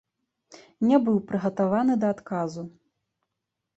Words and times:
Не 0.91 0.97
быў 1.09 1.17
прыгатаваны 1.31 1.93
да 2.05 2.13
адказу. 2.15 2.61